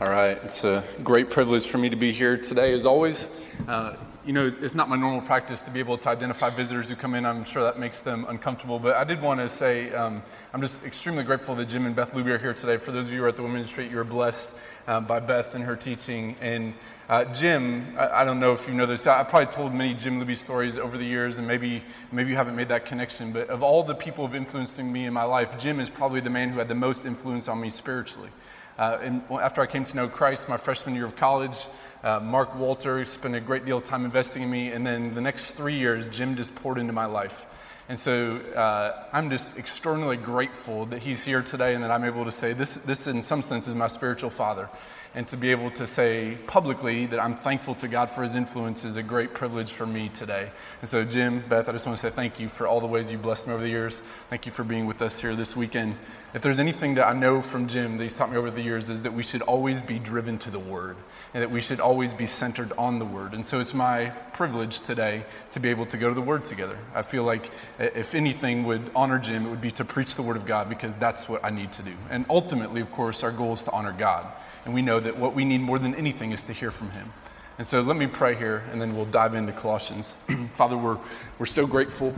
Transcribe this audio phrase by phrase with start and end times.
[0.00, 3.28] All right, it's a great privilege for me to be here today, as always.
[3.66, 6.94] Uh, you know, it's not my normal practice to be able to identify visitors who
[6.94, 7.26] come in.
[7.26, 8.78] I'm sure that makes them uncomfortable.
[8.78, 10.22] But I did want to say um,
[10.52, 12.76] I'm just extremely grateful that Jim and Beth Luby are here today.
[12.76, 14.54] For those of you who are at the Women's Retreat, you are blessed
[14.86, 16.36] uh, by Beth and her teaching.
[16.40, 16.74] And
[17.08, 19.04] uh, Jim, I, I, don't know if you know this.
[19.04, 22.36] I, have probably told many Jim Luby stories over the years, and maybe maybe you
[22.36, 23.32] haven't made that connection.
[23.32, 26.30] But of all the people who've influenced me in my life, Jim is probably the
[26.30, 28.30] man who had the most influence on me spiritually.
[28.78, 31.66] Uh, after I came to know Christ, my freshman year of college,
[32.04, 34.70] uh, Mark Walter spent a great deal of time investing in me.
[34.70, 37.44] And then the next three years, Jim just poured into my life.
[37.88, 42.24] And so uh, I'm just extraordinarily grateful that he's here today and that I'm able
[42.24, 44.68] to say this, this in some sense, is my spiritual father
[45.14, 48.84] and to be able to say publicly that I'm thankful to God for his influence
[48.84, 50.50] is a great privilege for me today.
[50.80, 53.10] And so, Jim, Beth, I just want to say thank you for all the ways
[53.10, 54.02] you've blessed me over the years.
[54.28, 55.96] Thank you for being with us here this weekend.
[56.34, 58.90] If there's anything that I know from Jim that he's taught me over the years,
[58.90, 60.96] is that we should always be driven to the Word
[61.32, 63.32] and that we should always be centered on the Word.
[63.32, 66.76] And so, it's my privilege today to be able to go to the Word together.
[66.94, 70.36] I feel like if anything would honor Jim, it would be to preach the Word
[70.36, 71.94] of God because that's what I need to do.
[72.10, 74.26] And ultimately, of course, our goal is to honor God.
[74.68, 77.10] And we know that what we need more than anything is to hear from Him.
[77.56, 80.14] And so let me pray here, and then we'll dive into Colossians.
[80.52, 80.98] Father, we're,
[81.38, 82.14] we're so grateful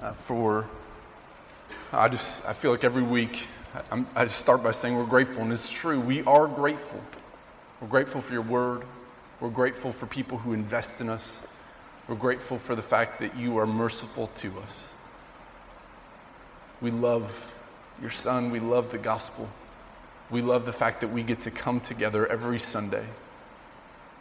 [0.00, 0.66] uh, for,
[1.92, 3.46] I just, I feel like every week
[3.92, 6.00] I, I just start by saying we're grateful, and it's true.
[6.00, 6.98] We are grateful.
[7.82, 8.84] We're grateful for your word.
[9.38, 11.42] We're grateful for people who invest in us.
[12.08, 14.88] We're grateful for the fact that you are merciful to us.
[16.80, 17.52] We love
[18.00, 18.50] your son.
[18.50, 19.50] We love the gospel
[20.30, 23.04] we love the fact that we get to come together every Sunday.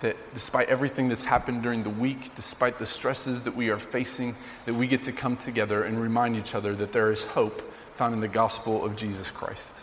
[0.01, 4.35] That despite everything that's happened during the week, despite the stresses that we are facing,
[4.65, 7.61] that we get to come together and remind each other that there is hope
[7.95, 9.75] found in the gospel of Jesus Christ.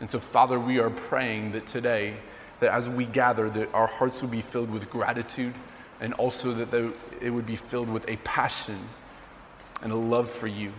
[0.00, 2.14] And so, Father, we are praying that today,
[2.58, 5.54] that as we gather, that our hearts will be filled with gratitude
[6.00, 8.78] and also that it would be filled with a passion
[9.82, 10.72] and a love for you.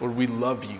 [0.00, 0.78] Lord, we love you.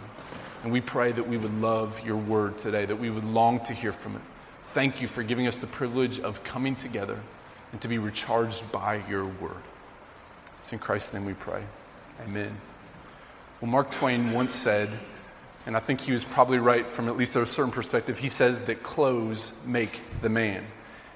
[0.68, 3.72] And we pray that we would love your word today, that we would long to
[3.72, 4.20] hear from it.
[4.64, 7.18] Thank you for giving us the privilege of coming together
[7.72, 9.62] and to be recharged by your word.
[10.58, 11.62] It's in Christ's name we pray.
[12.28, 12.54] Amen.
[13.62, 14.90] Well, Mark Twain once said,
[15.64, 18.60] and I think he was probably right from at least a certain perspective, he says
[18.66, 20.66] that clothes make the man.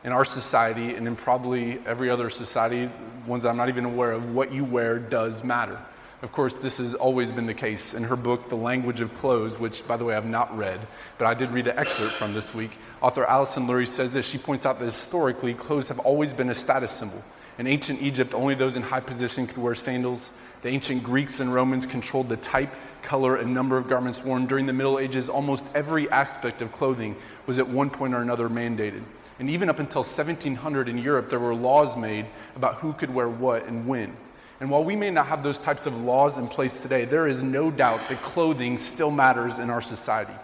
[0.02, 2.88] In our society, and in probably every other society,
[3.26, 5.78] ones I'm not even aware of, what you wear does matter.
[6.22, 7.94] Of course, this has always been the case.
[7.94, 10.78] In her book, The Language of Clothes, which, by the way, I've not read,
[11.18, 14.24] but I did read an excerpt from this week, author Alison Lurie says this.
[14.24, 17.24] She points out that historically, clothes have always been a status symbol.
[17.58, 20.32] In ancient Egypt, only those in high position could wear sandals.
[20.62, 22.72] The ancient Greeks and Romans controlled the type,
[23.02, 24.46] color, and number of garments worn.
[24.46, 27.16] During the Middle Ages, almost every aspect of clothing
[27.46, 29.02] was at one point or another mandated.
[29.40, 33.28] And even up until 1700 in Europe, there were laws made about who could wear
[33.28, 34.16] what and when.
[34.62, 37.42] And while we may not have those types of laws in place today, there is
[37.42, 40.34] no doubt that clothing still matters in our society.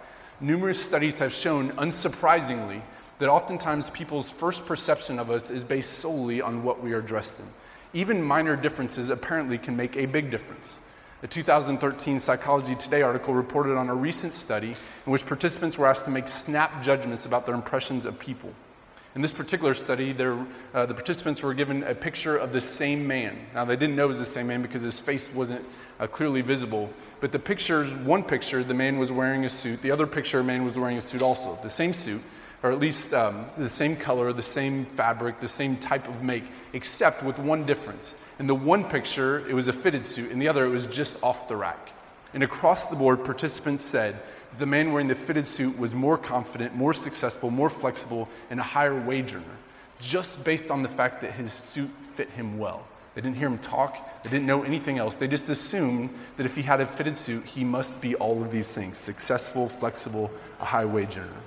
[0.41, 2.83] Numerous studies have shown, unsurprisingly,
[3.21, 7.39] that oftentimes people's first perception of us is based solely on what we are dressed
[7.39, 7.47] in.
[7.93, 10.81] Even minor differences apparently can make a big difference.
[11.23, 14.75] A 2013 Psychology Today article reported on a recent study
[15.07, 18.53] in which participants were asked to make snap judgments about their impressions of people.
[19.19, 23.37] In this particular study, uh, the participants were given a picture of the same man.
[23.53, 25.65] Now, they didn't know it was the same man because his face wasn't
[25.99, 26.89] uh, clearly visible.
[27.19, 29.83] But the pictures, one picture, the man was wearing a suit.
[29.83, 31.59] The other picture, a man was wearing a suit also.
[31.65, 32.23] The same suit,
[32.63, 36.45] or at least um, the same color, the same fabric, the same type of make,
[36.73, 38.15] except with one difference.
[38.39, 40.31] In the one picture, it was a fitted suit.
[40.31, 41.91] In the other, it was just off the rack.
[42.35, 44.21] And across the board, participants said
[44.57, 48.63] the man wearing the fitted suit was more confident, more successful, more flexible, and a
[48.63, 49.45] higher wage earner,
[50.01, 52.87] just based on the fact that his suit fit him well.
[53.15, 55.17] They didn't hear him talk, they didn't know anything else.
[55.17, 58.51] They just assumed that if he had a fitted suit, he must be all of
[58.51, 61.43] these things successful, flexible, a high wage earner.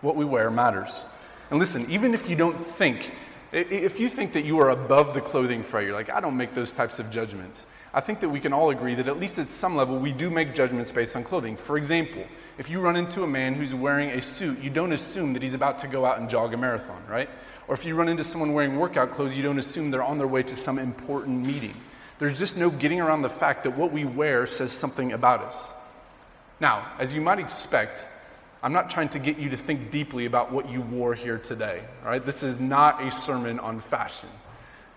[0.00, 1.04] What we wear matters.
[1.50, 3.12] And listen, even if you don't think,
[3.52, 6.54] if you think that you are above the clothing fray, you're like, I don't make
[6.54, 7.66] those types of judgments.
[7.96, 10.28] I think that we can all agree that at least at some level we do
[10.28, 11.56] make judgments based on clothing.
[11.56, 12.26] For example,
[12.58, 15.54] if you run into a man who's wearing a suit, you don't assume that he's
[15.54, 17.30] about to go out and jog a marathon, right?
[17.68, 20.26] Or if you run into someone wearing workout clothes, you don't assume they're on their
[20.26, 21.74] way to some important meeting.
[22.18, 25.72] There's just no getting around the fact that what we wear says something about us.
[26.60, 28.06] Now, as you might expect,
[28.62, 31.82] I'm not trying to get you to think deeply about what you wore here today.
[32.04, 32.22] All right?
[32.22, 34.28] This is not a sermon on fashion.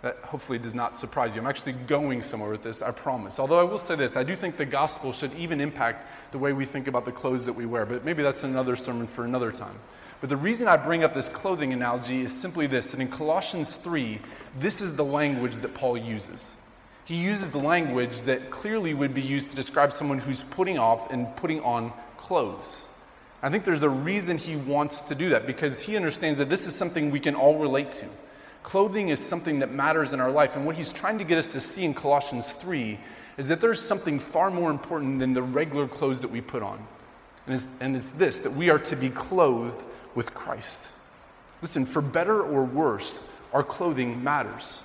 [0.01, 1.41] That hopefully does not surprise you.
[1.41, 3.37] I'm actually going somewhere with this, I promise.
[3.37, 6.53] Although I will say this, I do think the gospel should even impact the way
[6.53, 9.51] we think about the clothes that we wear, but maybe that's another sermon for another
[9.51, 9.75] time.
[10.21, 13.75] But the reason I bring up this clothing analogy is simply this that in Colossians
[13.75, 14.19] 3,
[14.57, 16.55] this is the language that Paul uses.
[17.05, 21.11] He uses the language that clearly would be used to describe someone who's putting off
[21.11, 22.85] and putting on clothes.
[23.41, 26.67] I think there's a reason he wants to do that because he understands that this
[26.67, 28.05] is something we can all relate to.
[28.63, 30.55] Clothing is something that matters in our life.
[30.55, 32.99] And what he's trying to get us to see in Colossians 3
[33.37, 36.85] is that there's something far more important than the regular clothes that we put on.
[37.45, 39.81] And it's, and it's this that we are to be clothed
[40.13, 40.91] with Christ.
[41.61, 44.81] Listen, for better or worse, our clothing matters.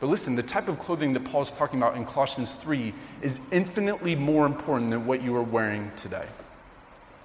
[0.00, 2.92] But listen, the type of clothing that Paul's talking about in Colossians 3
[3.22, 6.26] is infinitely more important than what you are wearing today.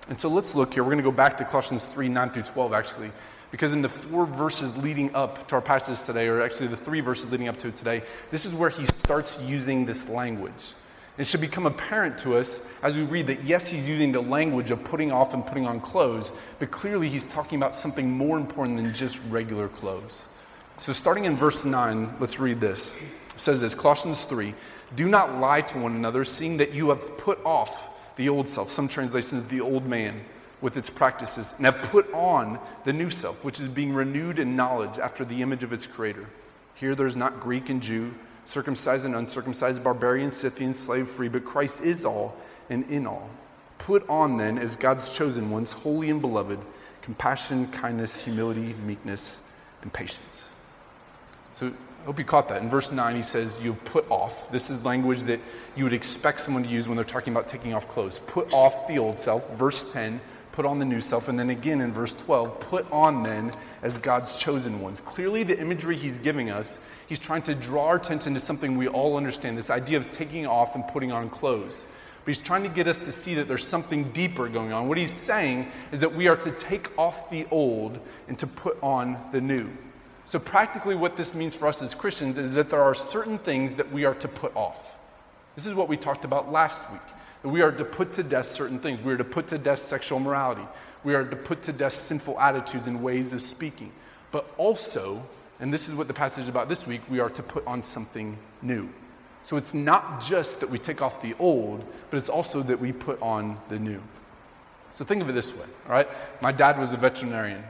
[0.10, 0.84] And so let's look here.
[0.84, 3.12] We're going to go back to Colossians 3 9 through 12, actually.
[3.52, 7.02] Because in the four verses leading up to our passage today, or actually the three
[7.02, 8.02] verses leading up to it today,
[8.32, 10.74] this is where he starts using this language.
[11.18, 14.72] It should become apparent to us as we read that, yes, he's using the language
[14.72, 18.82] of putting off and putting on clothes, but clearly he's talking about something more important
[18.82, 20.28] than just regular clothes.
[20.78, 22.96] So, starting in verse 9, let's read this.
[22.96, 24.56] It says this Colossians 3
[24.96, 28.72] Do not lie to one another, seeing that you have put off the old self.
[28.72, 30.22] Some translations, the old man
[30.62, 34.56] with its practices and have put on the new self, which is being renewed in
[34.56, 36.28] knowledge after the image of its creator.
[36.76, 38.14] Here there's not Greek and Jew,
[38.46, 42.36] circumcised and uncircumcised, barbarian, Scythian, slave free, but Christ is all
[42.70, 43.30] and in all.
[43.78, 46.60] Put on then, as God's chosen ones, holy and beloved,
[47.02, 49.48] compassion, kindness, humility, meekness,
[49.82, 50.50] and patience.
[51.52, 52.62] So I hope you caught that.
[52.62, 54.52] In verse 9, he says, You've put off.
[54.52, 55.40] This is language that
[55.76, 58.20] you would expect someone to use when they're talking about taking off clothes.
[58.28, 59.58] Put off the old self.
[59.58, 60.20] Verse 10,
[60.52, 61.28] put on the new self.
[61.28, 63.52] And then again in verse 12, put on then
[63.82, 65.02] as God's chosen ones.
[65.02, 66.78] Clearly, the imagery he's giving us,
[67.08, 70.46] he's trying to draw our attention to something we all understand this idea of taking
[70.46, 71.86] off and putting on clothes.
[72.24, 74.88] But he's trying to get us to see that there's something deeper going on.
[74.88, 78.78] What he's saying is that we are to take off the old and to put
[78.84, 79.70] on the new.
[80.26, 83.76] So, practically, what this means for us as Christians is that there are certain things
[83.76, 84.96] that we are to put off.
[85.56, 87.02] This is what we talked about last week.
[87.44, 89.02] We are to put to death certain things.
[89.02, 90.66] We are to put to death sexual morality.
[91.04, 93.92] We are to put to death sinful attitudes and ways of speaking.
[94.32, 95.26] But also,
[95.60, 97.82] and this is what the passage is about this week, we are to put on
[97.82, 98.90] something new.
[99.44, 102.92] So it's not just that we take off the old, but it's also that we
[102.92, 104.02] put on the new.
[104.94, 106.08] So think of it this way, all right?
[106.42, 107.64] My dad was a veterinarian.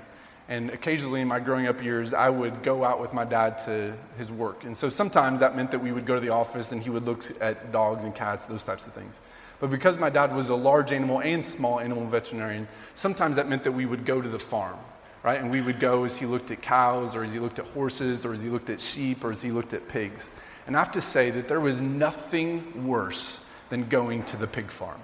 [0.51, 3.95] And occasionally in my growing up years, I would go out with my dad to
[4.17, 4.65] his work.
[4.65, 7.05] And so sometimes that meant that we would go to the office and he would
[7.05, 9.21] look at dogs and cats, those types of things.
[9.61, 13.63] But because my dad was a large animal and small animal veterinarian, sometimes that meant
[13.63, 14.77] that we would go to the farm,
[15.23, 15.39] right?
[15.39, 18.25] And we would go as he looked at cows, or as he looked at horses,
[18.25, 20.27] or as he looked at sheep, or as he looked at pigs.
[20.67, 23.39] And I have to say that there was nothing worse
[23.69, 24.99] than going to the pig farm.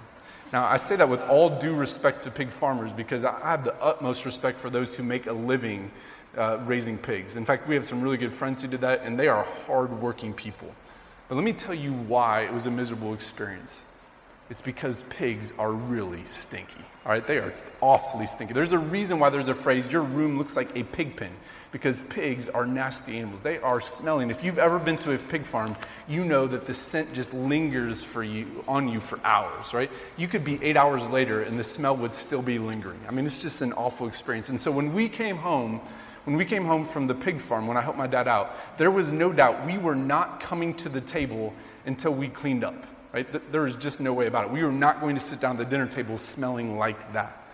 [0.52, 3.74] Now, I say that with all due respect to pig farmers because I have the
[3.82, 5.90] utmost respect for those who make a living
[6.36, 7.36] uh, raising pigs.
[7.36, 10.32] In fact, we have some really good friends who did that, and they are hardworking
[10.32, 10.74] people.
[11.28, 13.84] But let me tell you why it was a miserable experience.
[14.50, 16.80] It's because pigs are really stinky.
[17.04, 17.52] All right, they are
[17.82, 18.54] awfully stinky.
[18.54, 21.32] There's a reason why there's a phrase, your room looks like a pig pen,
[21.70, 23.42] because pigs are nasty animals.
[23.42, 24.30] They are smelling.
[24.30, 25.76] If you've ever been to a pig farm,
[26.08, 29.90] you know that the scent just lingers for you on you for hours, right?
[30.16, 33.00] You could be eight hours later and the smell would still be lingering.
[33.06, 34.48] I mean, it's just an awful experience.
[34.48, 35.80] And so when we came home,
[36.24, 38.90] when we came home from the pig farm, when I helped my dad out, there
[38.90, 41.52] was no doubt we were not coming to the table
[41.86, 42.86] until we cleaned up.
[43.12, 43.26] Right?
[43.50, 44.50] There was just no way about it.
[44.50, 47.47] We were not going to sit down at the dinner table smelling like that.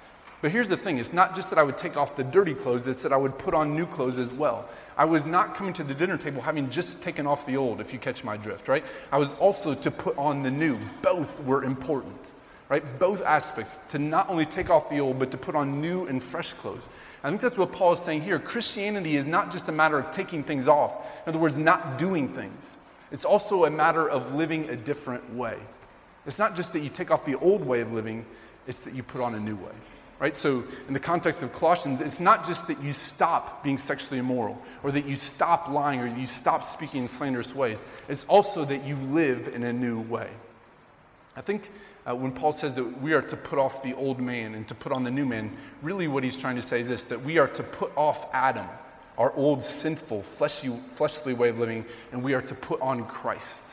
[0.45, 2.87] But here's the thing it's not just that I would take off the dirty clothes,
[2.87, 4.69] it's that I would put on new clothes as well.
[4.95, 7.95] I was not coming to the dinner table having just taken off the old, if
[7.95, 8.85] you catch my drift, right?
[9.11, 10.79] I was also to put on the new.
[11.01, 12.33] Both were important,
[12.69, 12.85] right?
[12.99, 16.23] Both aspects, to not only take off the old, but to put on new and
[16.23, 16.91] fresh clothes.
[17.23, 18.39] I think that's what Paul is saying here.
[18.39, 22.29] Christianity is not just a matter of taking things off, in other words, not doing
[22.29, 22.77] things.
[23.11, 25.57] It's also a matter of living a different way.
[26.27, 28.27] It's not just that you take off the old way of living,
[28.67, 29.73] it's that you put on a new way.
[30.21, 30.35] Right?
[30.35, 34.61] So, in the context of Colossians, it's not just that you stop being sexually immoral
[34.83, 37.83] or that you stop lying or you stop speaking in slanderous ways.
[38.09, 40.30] It's also that you live in a new way.
[41.37, 41.71] I think
[42.06, 44.75] uh, when Paul says that we are to put off the old man and to
[44.75, 47.38] put on the new man, really what he's trying to say is this that we
[47.38, 48.68] are to put off Adam
[49.18, 53.64] our old sinful, fleshy, fleshly way of living, and we are to put on Christ.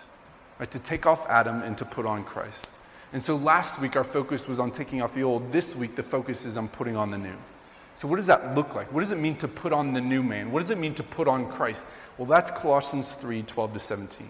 [0.59, 0.69] Right?
[0.71, 2.69] To take off Adam and to put on Christ.
[3.13, 5.51] And so last week our focus was on taking off the old.
[5.51, 7.35] This week the focus is on putting on the new.
[7.95, 8.91] So what does that look like?
[8.93, 10.51] What does it mean to put on the new man?
[10.51, 11.85] What does it mean to put on Christ?
[12.17, 14.27] Well, that's Colossians 3 12 to 17.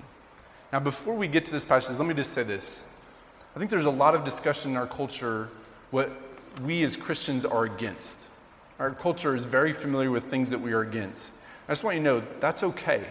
[0.74, 2.84] Now, before we get to this passage, let me just say this.
[3.56, 5.50] I think there's a lot of discussion in our culture
[5.92, 6.10] what
[6.64, 8.30] we as Christians are against.
[8.80, 11.34] Our culture is very familiar with things that we are against.
[11.68, 13.06] I just want you to know that's okay.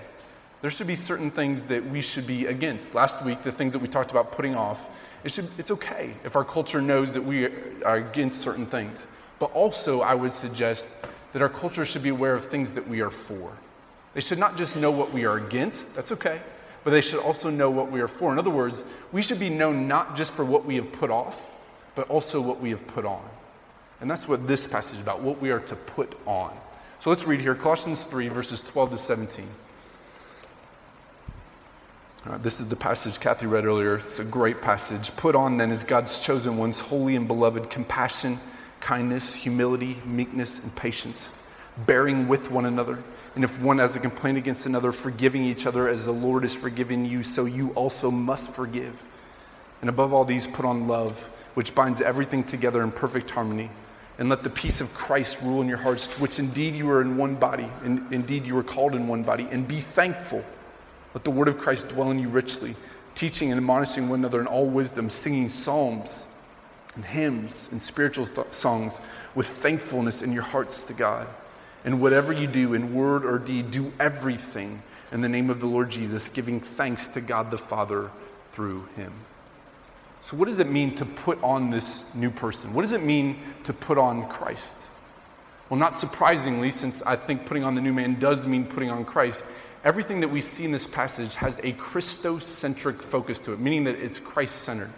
[0.63, 2.95] There should be certain things that we should be against.
[2.95, 4.87] Last week, the things that we talked about putting off,
[5.25, 7.47] it should, it's okay if our culture knows that we
[7.85, 9.07] are against certain things.
[9.39, 10.93] But also, I would suggest
[11.33, 13.53] that our culture should be aware of things that we are for.
[14.15, 16.41] They should not just know what we are against, that's okay,
[16.83, 18.33] but they should also know what we are for.
[18.33, 21.51] In other words, we should be known not just for what we have put off,
[21.95, 23.23] but also what we have put on.
[24.01, 26.57] And that's what this passage is about, what we are to put on.
[26.99, 29.47] So let's read here Colossians 3, verses 12 to 17.
[32.27, 33.97] Uh, this is the passage Kathy read earlier.
[33.97, 35.17] It's a great passage.
[35.17, 38.39] Put on then as God's chosen ones, holy and beloved, compassion,
[38.81, 41.33] kindness, humility, meekness, and patience,
[41.87, 43.03] bearing with one another.
[43.37, 46.55] And if one has a complaint against another, forgiving each other as the Lord has
[46.55, 49.03] forgiven you, so you also must forgive.
[49.81, 51.19] And above all these, put on love,
[51.55, 53.71] which binds everything together in perfect harmony.
[54.19, 57.17] And let the peace of Christ rule in your hearts, which indeed you are in
[57.17, 59.49] one body, and indeed you are called in one body.
[59.51, 60.45] And be thankful.
[61.15, 62.75] Let the word of Christ dwell in you richly,
[63.15, 66.27] teaching and admonishing one another in all wisdom, singing psalms
[66.95, 69.01] and hymns and spiritual th- songs
[69.35, 71.27] with thankfulness in your hearts to God.
[71.85, 75.67] And whatever you do in word or deed, do everything in the name of the
[75.67, 78.11] Lord Jesus, giving thanks to God the Father
[78.51, 79.13] through him.
[80.23, 82.75] So, what does it mean to put on this new person?
[82.75, 84.77] What does it mean to put on Christ?
[85.69, 89.05] Well, not surprisingly, since I think putting on the new man does mean putting on
[89.05, 89.45] Christ,
[89.85, 93.97] everything that we see in this passage has a Christocentric focus to it, meaning that
[93.97, 94.91] it's Christ centered.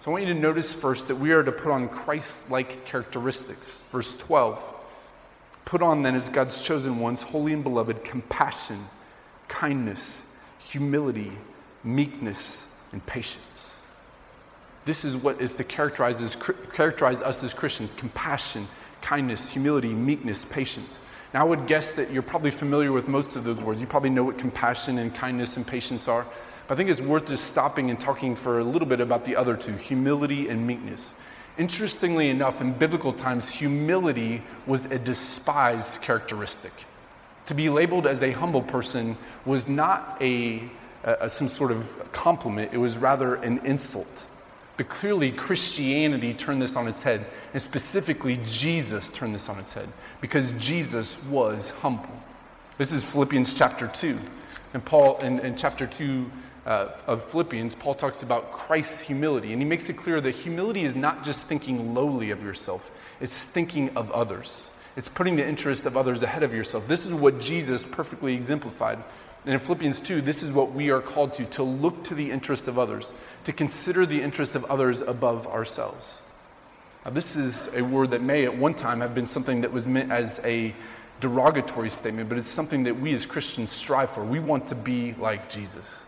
[0.00, 2.84] So I want you to notice first that we are to put on Christ like
[2.84, 3.82] characteristics.
[3.92, 4.76] Verse 12
[5.64, 8.88] Put on then as God's chosen ones, holy and beloved, compassion,
[9.46, 10.26] kindness,
[10.58, 11.30] humility,
[11.84, 13.70] meekness, and patience.
[14.84, 16.36] This is what is to characterize, as,
[16.72, 18.66] characterize us as Christians compassion,
[19.02, 21.00] kindness, humility, meekness, patience.
[21.32, 23.80] Now, I would guess that you're probably familiar with most of those words.
[23.80, 26.26] You probably know what compassion and kindness and patience are.
[26.66, 29.36] But I think it's worth just stopping and talking for a little bit about the
[29.36, 31.12] other two humility and meekness.
[31.56, 36.72] Interestingly enough, in biblical times, humility was a despised characteristic.
[37.46, 40.62] To be labeled as a humble person was not a,
[41.04, 44.26] a, some sort of compliment, it was rather an insult.
[44.80, 49.74] But clearly, Christianity turned this on its head, and specifically, Jesus turned this on its
[49.74, 49.90] head
[50.22, 52.08] because Jesus was humble.
[52.78, 54.18] This is Philippians chapter 2.
[54.72, 56.30] And Paul, in, in chapter 2
[56.64, 59.52] uh, of Philippians, Paul talks about Christ's humility.
[59.52, 63.44] And he makes it clear that humility is not just thinking lowly of yourself, it's
[63.44, 64.70] thinking of others.
[64.96, 66.88] It's putting the interest of others ahead of yourself.
[66.88, 69.04] This is what Jesus perfectly exemplified.
[69.44, 72.30] And in Philippians 2, this is what we are called to to look to the
[72.30, 73.12] interest of others,
[73.44, 76.20] to consider the interest of others above ourselves.
[77.04, 79.86] Now, this is a word that may at one time have been something that was
[79.86, 80.74] meant as a
[81.20, 84.22] derogatory statement, but it's something that we as Christians strive for.
[84.22, 86.04] We want to be like Jesus.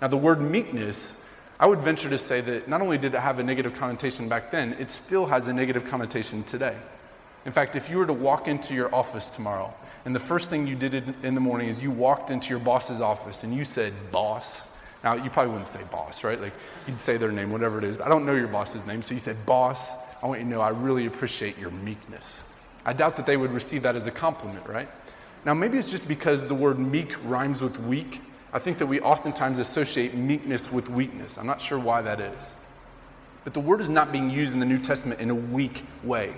[0.00, 1.16] Now, the word meekness,
[1.60, 4.50] I would venture to say that not only did it have a negative connotation back
[4.50, 6.76] then, it still has a negative connotation today.
[7.44, 10.66] In fact, if you were to walk into your office tomorrow and the first thing
[10.66, 13.92] you did in the morning is you walked into your boss's office and you said,
[14.10, 14.68] boss.
[15.02, 16.40] Now, you probably wouldn't say boss, right?
[16.40, 16.52] Like,
[16.86, 17.96] you'd say their name, whatever it is.
[17.96, 19.02] But I don't know your boss's name.
[19.02, 19.92] So you said, boss,
[20.22, 22.42] I want you to know I really appreciate your meekness.
[22.84, 24.88] I doubt that they would receive that as a compliment, right?
[25.44, 28.20] Now, maybe it's just because the word meek rhymes with weak.
[28.52, 31.38] I think that we oftentimes associate meekness with weakness.
[31.38, 32.54] I'm not sure why that is.
[33.42, 36.34] But the word is not being used in the New Testament in a weak way.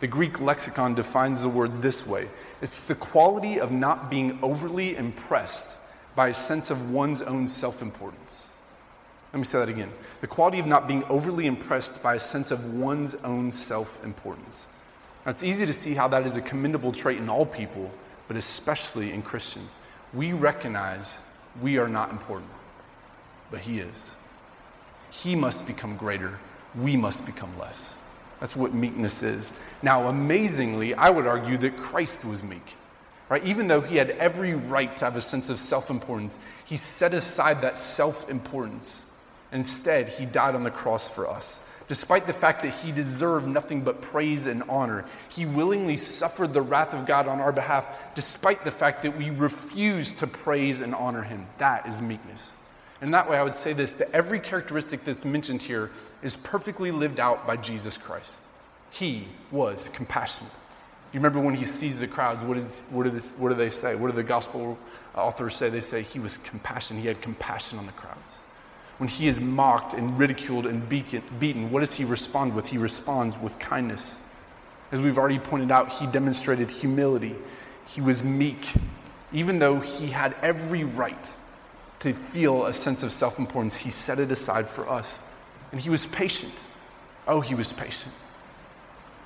[0.00, 2.28] The Greek lexicon defines the word this way
[2.60, 5.76] it's the quality of not being overly impressed
[6.14, 8.48] by a sense of one's own self importance.
[9.32, 9.92] Let me say that again.
[10.20, 14.66] The quality of not being overly impressed by a sense of one's own self importance.
[15.24, 17.90] Now, it's easy to see how that is a commendable trait in all people,
[18.26, 19.78] but especially in Christians.
[20.14, 21.18] We recognize
[21.60, 22.50] we are not important,
[23.50, 24.10] but He is.
[25.10, 26.38] He must become greater,
[26.74, 27.98] we must become less.
[28.40, 29.52] That's what meekness is.
[29.82, 32.76] Now, amazingly, I would argue that Christ was meek.
[33.28, 33.44] Right?
[33.44, 37.12] Even though he had every right to have a sense of self importance, he set
[37.12, 39.02] aside that self importance.
[39.52, 41.60] Instead, he died on the cross for us.
[41.88, 46.60] Despite the fact that he deserved nothing but praise and honor, he willingly suffered the
[46.60, 50.94] wrath of God on our behalf, despite the fact that we refuse to praise and
[50.94, 51.46] honor him.
[51.56, 52.52] That is meekness.
[53.00, 55.90] And that way, I would say this that every characteristic that's mentioned here
[56.22, 58.46] is perfectly lived out by Jesus Christ.
[58.90, 60.52] He was compassionate.
[61.12, 63.70] You remember when he sees the crowds, what, is, what, do this, what do they
[63.70, 63.94] say?
[63.94, 64.78] What do the gospel
[65.14, 65.70] authors say?
[65.70, 67.00] They say he was compassionate.
[67.00, 68.38] He had compassion on the crowds.
[68.98, 72.66] When he is mocked and ridiculed and beaten, what does he respond with?
[72.66, 74.16] He responds with kindness.
[74.90, 77.36] As we've already pointed out, he demonstrated humility.
[77.86, 78.72] He was meek,
[79.32, 81.32] even though he had every right
[82.00, 85.22] to feel a sense of self importance, he set it aside for us.
[85.72, 86.64] And he was patient.
[87.26, 88.14] Oh, he was patient.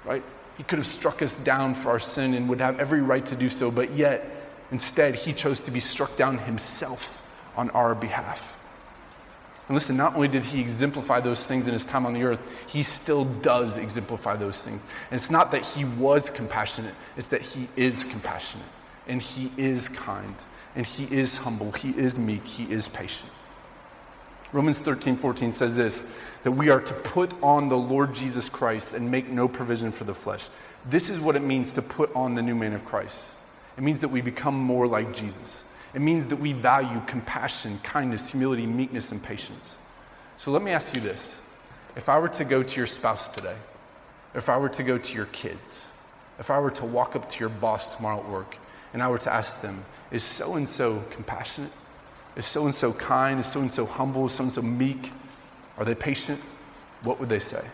[0.04, 0.22] Right?
[0.56, 3.37] He could have struck us down for our sin and would have every right to
[3.37, 4.28] do so, but yet,
[4.70, 7.22] instead, he chose to be struck down himself
[7.56, 8.58] on our behalf.
[9.68, 12.40] And listen, not only did he exemplify those things in his time on the earth,
[12.66, 14.87] he still does exemplify those things.
[15.11, 18.66] And it's not that he was compassionate, it's that he is compassionate
[19.06, 20.34] and he is kind
[20.75, 23.30] and he is humble, he is meek, he is patient.
[24.52, 28.94] Romans 13, 14 says this that we are to put on the Lord Jesus Christ
[28.94, 30.49] and make no provision for the flesh.
[30.87, 33.37] This is what it means to put on the new man of Christ.
[33.76, 35.64] It means that we become more like Jesus.
[35.94, 39.78] It means that we value compassion, kindness, humility, meekness, and patience.
[40.37, 41.40] So let me ask you this.
[41.97, 43.56] If I were to go to your spouse today,
[44.35, 45.87] if I were to go to your kids,
[46.38, 48.56] if I were to walk up to your boss tomorrow at work
[48.92, 51.73] and I were to ask them, is so and so compassionate?
[52.36, 53.38] Is so and so kind?
[53.40, 54.26] Is so and so humble?
[54.26, 55.12] Is so and so meek?
[55.76, 56.40] Are they patient?
[57.02, 57.64] What would they say?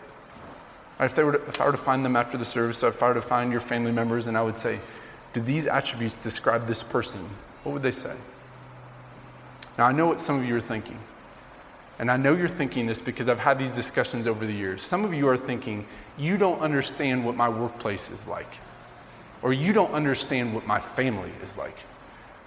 [0.99, 3.07] If, they were to, if I were to find them after the service, if I
[3.07, 4.79] were to find your family members and I would say,
[5.31, 7.29] do these attributes describe this person?
[7.63, 8.15] What would they say?
[9.77, 10.99] Now, I know what some of you are thinking.
[11.99, 14.81] And I know you're thinking this because I've had these discussions over the years.
[14.83, 15.85] Some of you are thinking,
[16.17, 18.57] you don't understand what my workplace is like,
[19.41, 21.77] or you don't understand what my family is like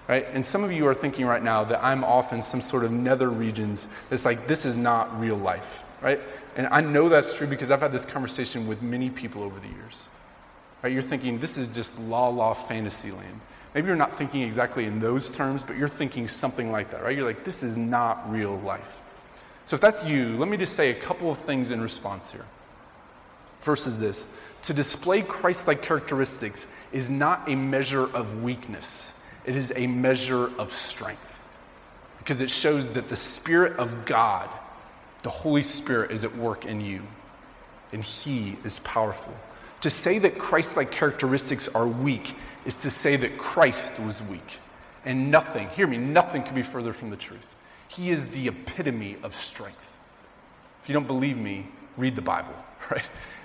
[0.09, 0.26] right?
[0.32, 2.92] And some of you are thinking right now that I'm off in some sort of
[2.92, 3.88] nether regions.
[4.11, 6.21] It's like, this is not real life, right?
[6.56, 9.68] And I know that's true because I've had this conversation with many people over the
[9.68, 10.09] years.
[10.82, 10.92] Right?
[10.92, 13.40] You're thinking, this is just la la fantasy land.
[13.75, 17.16] Maybe you're not thinking exactly in those terms, but you're thinking something like that, right?
[17.16, 19.00] You're like, this is not real life.
[19.64, 22.44] So if that's you, let me just say a couple of things in response here.
[23.61, 24.26] First is this
[24.62, 29.12] to display Christ like characteristics is not a measure of weakness.
[29.45, 31.39] It is a measure of strength
[32.19, 34.49] because it shows that the Spirit of God,
[35.23, 37.02] the Holy Spirit, is at work in you,
[37.93, 39.35] and He is powerful.
[39.81, 44.59] To say that Christ like characteristics are weak is to say that Christ was weak.
[45.05, 47.55] And nothing, hear me, nothing could be further from the truth.
[47.89, 49.85] He is the epitome of strength.
[50.83, 52.55] If you don't believe me, read the Bible,
[52.91, 53.02] right?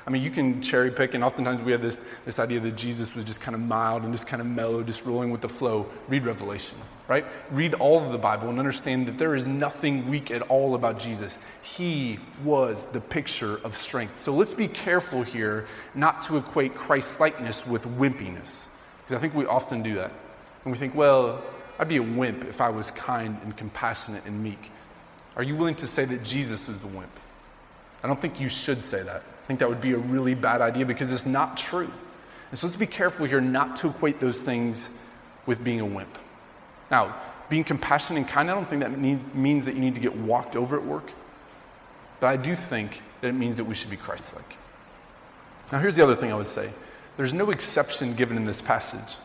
[0.07, 3.13] I mean, you can cherry pick, and oftentimes we have this, this idea that Jesus
[3.13, 5.85] was just kind of mild and just kind of mellow, just rolling with the flow.
[6.07, 6.77] Read Revelation,
[7.09, 7.25] right?
[7.51, 10.97] Read all of the Bible and understand that there is nothing weak at all about
[10.97, 11.39] Jesus.
[11.61, 14.17] He was the picture of strength.
[14.17, 18.63] So let's be careful here not to equate Christ likeness with wimpiness,
[19.03, 20.13] because I think we often do that.
[20.63, 21.43] And we think, well,
[21.79, 24.71] I'd be a wimp if I was kind and compassionate and meek.
[25.35, 27.11] Are you willing to say that Jesus is a wimp?
[28.03, 29.23] I don't think you should say that.
[29.47, 31.89] I think that would be a really bad idea because it's not true.
[32.49, 34.89] And so let's be careful here not to equate those things
[35.45, 36.17] with being a wimp.
[36.91, 37.15] Now,
[37.47, 40.13] being compassionate and kind, I don't think that needs, means that you need to get
[40.17, 41.13] walked over at work.
[42.19, 44.57] But I do think that it means that we should be Christ like.
[45.71, 46.69] Now, here's the other thing I would say
[47.15, 49.15] there's no exception given in this passage,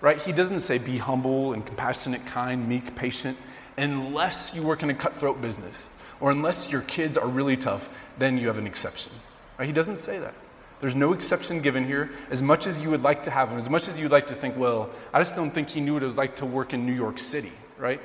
[0.00, 0.22] right?
[0.22, 3.36] He doesn't say be humble and compassionate, kind, meek, patient,
[3.76, 5.90] unless you work in a cutthroat business
[6.20, 9.10] or unless your kids are really tough, then you have an exception.
[9.58, 9.66] Right?
[9.66, 10.34] He doesn't say that.
[10.80, 12.10] There's no exception given here.
[12.30, 14.34] As much as you would like to have him, as much as you'd like to
[14.34, 16.84] think, well, I just don't think he knew what it was like to work in
[16.84, 18.00] New York City, right?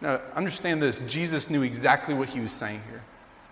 [0.00, 3.02] Now, understand this Jesus knew exactly what he was saying here.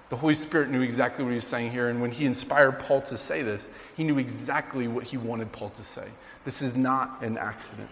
[0.09, 1.89] The Holy Spirit knew exactly what he was saying here.
[1.89, 5.71] And when he inspired Paul to say this, he knew exactly what he wanted Paul
[5.71, 6.07] to say.
[6.45, 7.89] This is not an accident.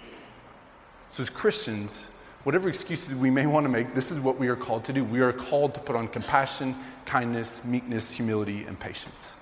[1.10, 2.10] So, as Christians,
[2.44, 5.04] whatever excuses we may want to make, this is what we are called to do.
[5.04, 9.36] We are called to put on compassion, kindness, meekness, humility, and patience.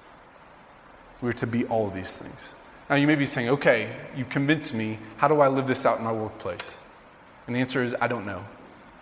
[1.21, 2.55] We're to be all of these things.
[2.89, 4.99] Now, you may be saying, okay, you've convinced me.
[5.19, 6.79] How do I live this out in my workplace?
[7.47, 8.45] And the answer is, I don't know.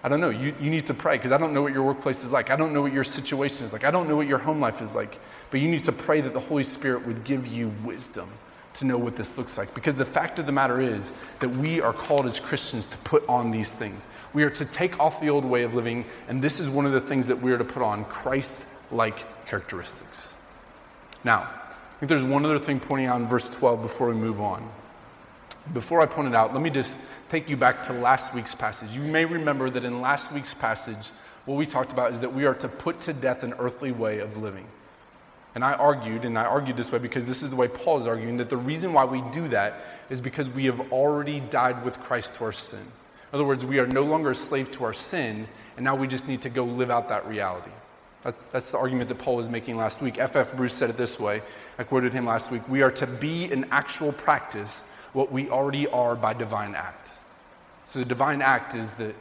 [0.03, 0.31] I don't know.
[0.31, 2.51] You, you need to pray because I don't know what your workplace is like.
[2.51, 3.85] I don't know what your situation is like.
[3.85, 5.19] I don't know what your home life is like.
[5.51, 8.29] But you need to pray that the Holy Spirit would give you wisdom
[8.75, 9.75] to know what this looks like.
[9.75, 13.27] Because the fact of the matter is that we are called as Christians to put
[13.29, 14.07] on these things.
[14.33, 16.93] We are to take off the old way of living, and this is one of
[16.93, 20.35] the things that we are to put on Christ like characteristics.
[21.25, 21.49] Now,
[21.97, 24.69] I think there's one other thing pointing out in verse 12 before we move on.
[25.73, 26.99] Before I point it out, let me just
[27.31, 28.91] take you back to last week's passage.
[28.95, 31.11] You may remember that in last week's passage,
[31.47, 34.19] what we talked about is that we are to put to death an earthly way
[34.19, 34.67] of living.
[35.55, 38.07] And I argued, and I argued this way because this is the way Paul is
[38.07, 39.81] arguing, that the reason why we do that
[40.11, 42.81] is because we have already died with Christ to our sin.
[42.81, 46.09] In other words, we are no longer a slave to our sin, and now we
[46.09, 47.71] just need to go live out that reality.
[48.53, 50.19] That's the argument that Paul was making last week.
[50.19, 50.51] F.F.
[50.51, 50.57] F.
[50.57, 51.43] Bruce said it this way.
[51.79, 52.69] I quoted him last week.
[52.69, 57.11] We are to be in actual practice what we already are by divine act.
[57.87, 59.15] So the divine act is that,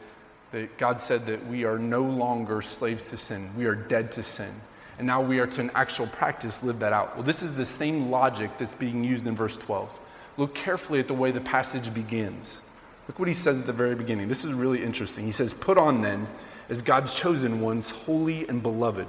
[0.52, 4.24] that God said that we are no longer slaves to sin, we are dead to
[4.24, 4.52] sin.
[4.98, 7.16] And now we are to, in actual practice, live that out.
[7.16, 9.90] Well, this is the same logic that's being used in verse 12.
[10.38, 12.62] Look carefully at the way the passage begins.
[13.08, 14.30] Look what he says at the very beginning.
[14.30, 15.26] This is really interesting.
[15.26, 16.28] He says, Put on then
[16.70, 19.08] as God's chosen ones, holy and beloved.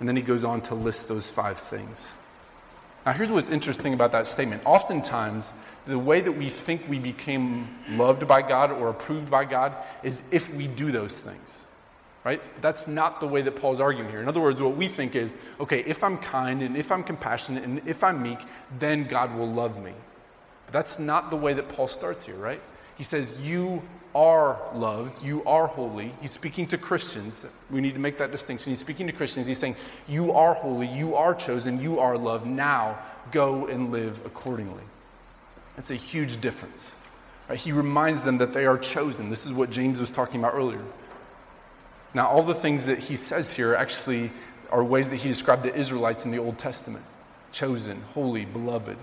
[0.00, 2.14] And then he goes on to list those five things.
[3.04, 4.62] Now, here's what's interesting about that statement.
[4.64, 5.52] Oftentimes,
[5.86, 10.20] the way that we think we became loved by God or approved by God is
[10.30, 11.66] if we do those things.
[12.24, 12.42] Right?
[12.60, 14.20] That's not the way that Paul's arguing here.
[14.20, 17.64] In other words, what we think is okay, if I'm kind and if I'm compassionate
[17.64, 18.40] and if I'm meek,
[18.78, 19.92] then God will love me.
[20.66, 22.60] But that's not the way that Paul starts here, right?
[22.98, 23.82] He says, You
[24.18, 26.12] are loved, you are holy.
[26.20, 27.46] He's speaking to Christians.
[27.70, 28.72] We need to make that distinction.
[28.72, 29.46] He's speaking to Christians.
[29.46, 29.76] He's saying,
[30.08, 32.44] You are holy, you are chosen, you are loved.
[32.44, 32.98] Now
[33.30, 34.82] go and live accordingly.
[35.76, 36.96] That's a huge difference.
[37.48, 37.60] Right?
[37.60, 39.30] He reminds them that they are chosen.
[39.30, 40.82] This is what James was talking about earlier.
[42.12, 44.32] Now, all the things that he says here actually
[44.72, 47.04] are ways that he described the Israelites in the Old Testament
[47.52, 48.96] chosen, holy, beloved.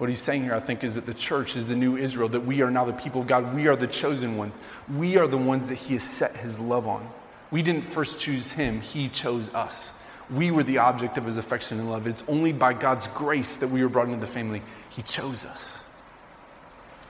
[0.00, 2.40] What he's saying here, I think, is that the church is the new Israel, that
[2.40, 3.54] we are now the people of God.
[3.54, 4.58] We are the chosen ones.
[4.90, 7.06] We are the ones that he has set his love on.
[7.50, 9.92] We didn't first choose him, he chose us.
[10.30, 12.06] We were the object of his affection and love.
[12.06, 14.62] It's only by God's grace that we were brought into the family.
[14.88, 15.84] He chose us.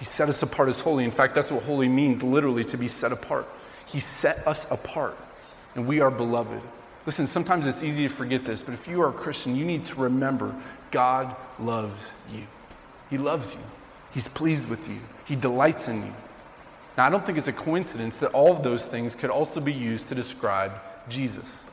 [0.01, 1.05] He set us apart as holy.
[1.05, 3.47] In fact, that's what holy means, literally, to be set apart.
[3.87, 5.17] He set us apart,
[5.77, 6.61] and we are beloved.
[7.07, 9.85] Listen, sometimes it's easy to forget this, but if you are a Christian, you need
[9.87, 10.53] to remember
[10.91, 12.49] God loves you.
[13.11, 13.61] He loves you.
[14.13, 15.01] He's pleased with you.
[15.27, 16.15] He delights in you.
[16.97, 19.73] Now, I don't think it's a coincidence that all of those things could also be
[19.73, 20.73] used to describe
[21.09, 21.65] Jesus.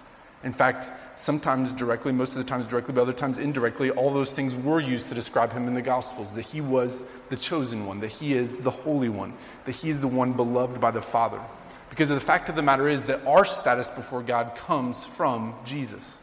[0.44, 4.32] In fact, sometimes directly, most of the times directly, but other times indirectly, all those
[4.32, 8.00] things were used to describe him in the Gospels that he was the chosen one,
[8.02, 9.34] that he is the holy one,
[9.66, 11.42] that he is the one beloved by the Father.
[11.90, 16.20] Because the fact of the matter is that our status before God comes from Jesus.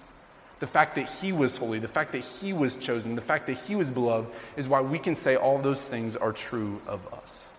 [0.60, 3.58] The fact that he was holy, the fact that he was chosen, the fact that
[3.58, 7.50] he was beloved is why we can say all those things are true of us.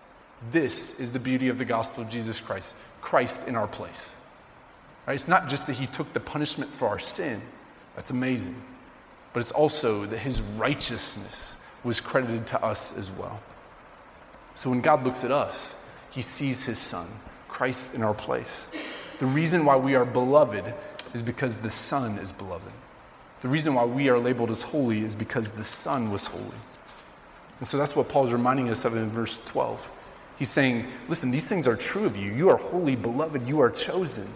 [0.51, 4.17] This is the beauty of the gospel of Jesus Christ, Christ in our place.
[5.05, 5.13] Right?
[5.13, 7.41] It's not just that he took the punishment for our sin,
[7.95, 8.61] that's amazing,
[9.33, 13.39] but it's also that his righteousness was credited to us as well.
[14.55, 15.75] So when God looks at us,
[16.11, 17.07] he sees his son,
[17.47, 18.69] Christ in our place.
[19.19, 20.73] The reason why we are beloved
[21.13, 22.71] is because the son is beloved.
[23.41, 26.57] The reason why we are labeled as holy is because the Son was holy.
[27.59, 29.89] And so that's what Paul's reminding us of in verse 12.
[30.37, 32.31] He's saying, listen, these things are true of you.
[32.33, 34.27] You are holy, beloved, you are chosen.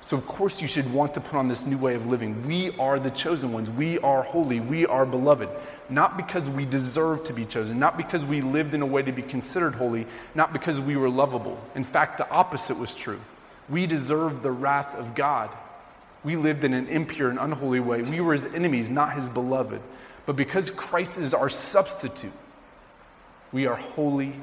[0.00, 2.46] So, of course, you should want to put on this new way of living.
[2.46, 3.70] We are the chosen ones.
[3.70, 4.60] We are holy.
[4.60, 5.50] We are beloved.
[5.90, 9.12] Not because we deserve to be chosen, not because we lived in a way to
[9.12, 11.60] be considered holy, not because we were lovable.
[11.74, 13.20] In fact, the opposite was true.
[13.68, 15.50] We deserved the wrath of God.
[16.28, 18.02] We lived in an impure and unholy way.
[18.02, 19.80] We were his enemies, not his beloved.
[20.26, 22.34] But because Christ is our substitute,
[23.50, 24.34] we are holy,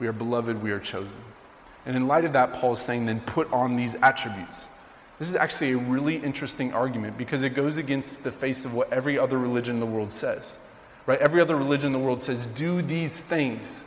[0.00, 1.22] we are beloved, we are chosen.
[1.86, 4.68] And in light of that, Paul is saying, then put on these attributes.
[5.20, 8.92] This is actually a really interesting argument because it goes against the face of what
[8.92, 10.58] every other religion in the world says.
[11.06, 11.20] Right?
[11.20, 13.84] Every other religion in the world says, do these things,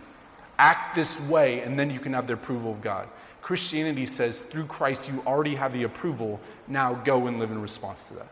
[0.57, 3.09] act this way, and then you can have the approval of God.
[3.41, 8.05] Christianity says through Christ you already have the approval, now go and live in response
[8.05, 8.27] to that.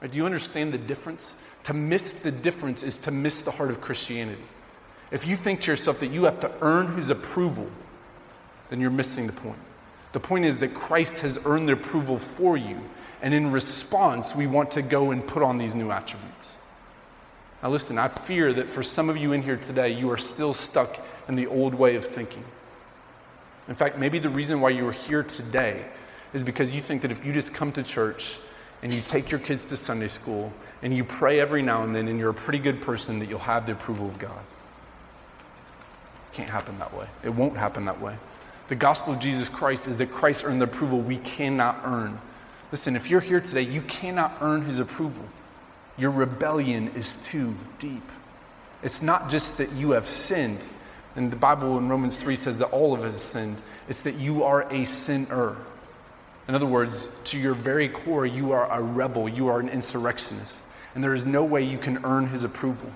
[0.00, 0.10] Right?
[0.10, 1.34] Do you understand the difference?
[1.64, 4.42] To miss the difference is to miss the heart of Christianity.
[5.10, 7.70] If you think to yourself that you have to earn his approval,
[8.70, 9.58] then you're missing the point.
[10.12, 12.80] The point is that Christ has earned the approval for you,
[13.20, 16.58] and in response, we want to go and put on these new attributes.
[17.62, 20.52] Now, listen, I fear that for some of you in here today, you are still
[20.54, 22.44] stuck in the old way of thinking.
[23.68, 25.84] In fact, maybe the reason why you're here today
[26.32, 28.38] is because you think that if you just come to church
[28.82, 32.08] and you take your kids to Sunday school and you pray every now and then
[32.08, 34.42] and you're a pretty good person, that you'll have the approval of God.
[36.32, 37.06] It can't happen that way.
[37.22, 38.16] It won't happen that way.
[38.68, 42.18] The gospel of Jesus Christ is that Christ earned the approval we cannot earn.
[42.72, 45.24] Listen, if you're here today, you cannot earn his approval.
[45.96, 48.02] Your rebellion is too deep.
[48.82, 50.66] It's not just that you have sinned,
[51.16, 53.56] and the Bible in Romans 3 says that all of us sinned.
[53.88, 55.56] It's that you are a sinner.
[56.48, 60.64] In other words, to your very core, you are a rebel, you are an insurrectionist,
[60.94, 62.90] and there is no way you can earn his approval.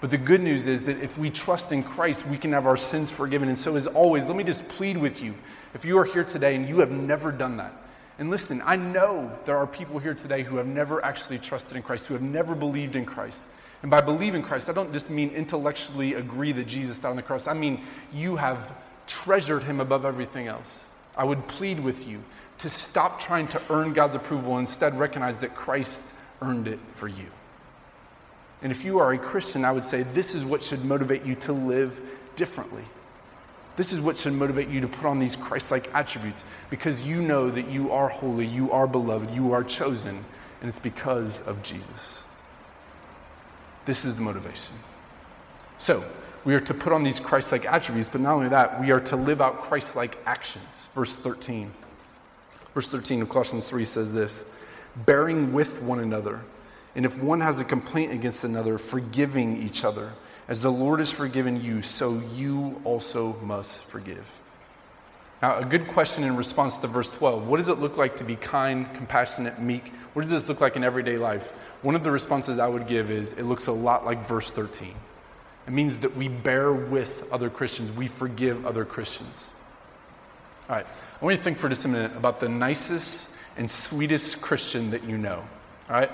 [0.00, 2.76] But the good news is that if we trust in Christ, we can have our
[2.76, 3.48] sins forgiven.
[3.48, 5.34] And so, as always, let me just plead with you
[5.74, 7.72] if you are here today and you have never done that,
[8.18, 11.82] And listen, I know there are people here today who have never actually trusted in
[11.82, 13.42] Christ, who have never believed in Christ.
[13.86, 17.22] And by believing Christ, I don't just mean intellectually agree that Jesus died on the
[17.22, 17.46] cross.
[17.46, 18.72] I mean you have
[19.06, 20.84] treasured him above everything else.
[21.16, 22.20] I would plead with you
[22.58, 26.02] to stop trying to earn God's approval and instead recognize that Christ
[26.42, 27.26] earned it for you.
[28.60, 31.36] And if you are a Christian, I would say this is what should motivate you
[31.36, 32.00] to live
[32.34, 32.82] differently.
[33.76, 37.22] This is what should motivate you to put on these Christ like attributes because you
[37.22, 40.24] know that you are holy, you are beloved, you are chosen,
[40.60, 42.24] and it's because of Jesus.
[43.86, 44.74] This is the motivation.
[45.78, 46.04] So,
[46.44, 49.00] we are to put on these Christ like attributes, but not only that, we are
[49.00, 50.88] to live out Christ like actions.
[50.94, 51.72] Verse 13.
[52.74, 54.44] Verse 13 of Colossians 3 says this
[55.04, 56.40] bearing with one another,
[56.94, 60.12] and if one has a complaint against another, forgiving each other.
[60.48, 64.40] As the Lord has forgiven you, so you also must forgive.
[65.42, 68.24] Now, a good question in response to verse 12 what does it look like to
[68.24, 69.92] be kind, compassionate, meek?
[70.12, 71.52] What does this look like in everyday life?
[71.82, 74.94] One of the responses I would give is it looks a lot like verse 13.
[75.66, 79.50] It means that we bear with other Christians, we forgive other Christians.
[80.68, 83.70] All right, I want you to think for just a minute about the nicest and
[83.70, 85.44] sweetest Christian that you know.
[85.88, 86.10] All right?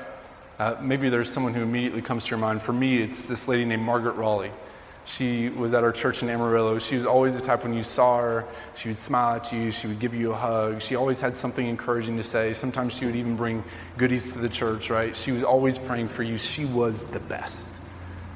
[0.58, 2.62] Uh, maybe there's someone who immediately comes to your mind.
[2.62, 4.52] For me, it's this lady named Margaret Raleigh.
[5.04, 6.78] She was at our church in Amarillo.
[6.78, 8.44] She was always the type when you saw her,
[8.76, 10.80] she would smile at you, she would give you a hug.
[10.80, 12.52] She always had something encouraging to say.
[12.52, 13.64] Sometimes she would even bring
[13.96, 15.16] goodies to the church, right?
[15.16, 16.38] She was always praying for you.
[16.38, 17.68] She was the best.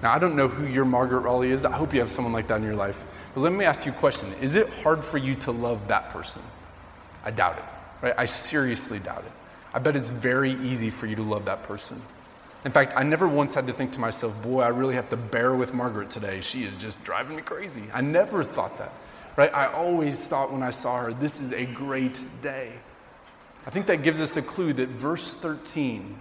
[0.02, 1.64] Now, I don't know who your Margaret Raleigh is.
[1.64, 3.04] I hope you have someone like that in your life.
[3.34, 6.10] But let me ask you a question Is it hard for you to love that
[6.10, 6.42] person?
[7.24, 7.64] I doubt it,
[8.04, 8.14] right?
[8.18, 9.32] I seriously doubt it.
[9.72, 12.00] I bet it's very easy for you to love that person.
[12.66, 15.16] In fact, I never once had to think to myself, boy, I really have to
[15.16, 16.40] bear with Margaret today.
[16.40, 17.84] She is just driving me crazy.
[17.94, 18.92] I never thought that,
[19.36, 19.54] right?
[19.54, 22.72] I always thought when I saw her, this is a great day.
[23.68, 26.18] I think that gives us a clue that verse 13,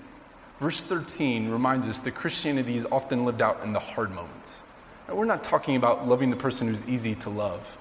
[0.59, 4.61] verse 13 reminds us that Christianity is often lived out in the hard moments.
[5.07, 7.75] Now, we're not talking about loving the person who's easy to love.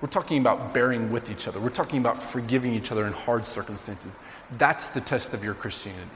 [0.00, 1.60] We're talking about bearing with each other.
[1.60, 4.18] We're talking about forgiving each other in hard circumstances.
[4.56, 6.08] That's the test of your Christianity.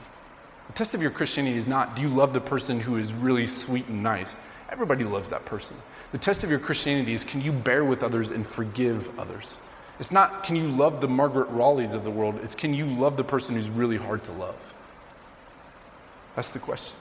[0.67, 3.47] The test of your Christianity is not do you love the person who is really
[3.47, 4.37] sweet and nice?
[4.69, 5.77] Everybody loves that person.
[6.11, 9.59] The test of your Christianity is can you bear with others and forgive others?
[9.99, 13.17] It's not can you love the Margaret Raleighs of the world, it's can you love
[13.17, 14.73] the person who's really hard to love?
[16.35, 16.97] That's the question.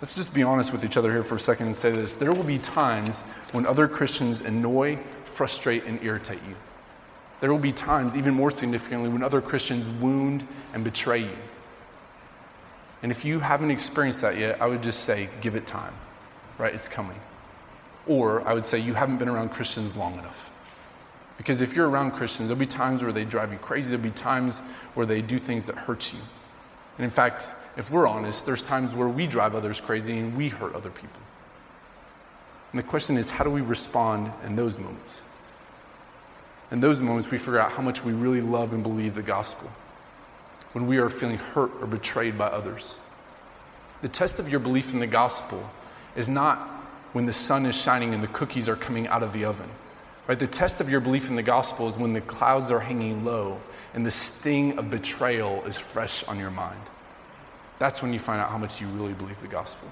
[0.00, 2.14] Let's just be honest with each other here for a second and say this.
[2.14, 3.22] There will be times
[3.52, 6.54] when other Christians annoy, frustrate, and irritate you.
[7.40, 11.36] There will be times, even more significantly, when other Christians wound and betray you.
[13.06, 15.94] And if you haven't experienced that yet, I would just say, give it time,
[16.58, 16.74] right?
[16.74, 17.20] It's coming.
[18.04, 20.50] Or I would say, you haven't been around Christians long enough.
[21.38, 24.10] Because if you're around Christians, there'll be times where they drive you crazy, there'll be
[24.10, 24.58] times
[24.94, 26.18] where they do things that hurt you.
[26.98, 30.48] And in fact, if we're honest, there's times where we drive others crazy and we
[30.48, 31.20] hurt other people.
[32.72, 35.22] And the question is, how do we respond in those moments?
[36.72, 39.70] In those moments, we figure out how much we really love and believe the gospel
[40.76, 42.98] when we are feeling hurt or betrayed by others.
[44.02, 45.70] The test of your belief in the gospel
[46.14, 46.58] is not
[47.14, 49.70] when the sun is shining and the cookies are coming out of the oven.
[50.26, 50.38] Right?
[50.38, 53.58] The test of your belief in the gospel is when the clouds are hanging low
[53.94, 56.82] and the sting of betrayal is fresh on your mind.
[57.78, 59.88] That's when you find out how much you really believe the gospel.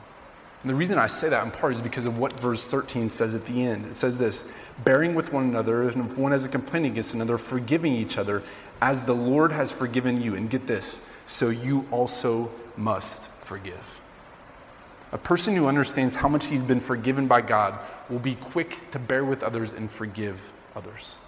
[0.64, 3.34] And the reason I say that in part is because of what verse 13 says
[3.34, 3.86] at the end.
[3.86, 4.50] It says this
[4.82, 8.42] bearing with one another, and if one has a complaint against another, forgiving each other,
[8.80, 10.34] as the Lord has forgiven you.
[10.34, 13.82] And get this, so you also must forgive.
[15.12, 17.78] A person who understands how much he's been forgiven by God
[18.10, 21.18] will be quick to bear with others and forgive others.